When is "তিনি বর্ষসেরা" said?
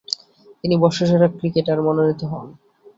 0.61-1.27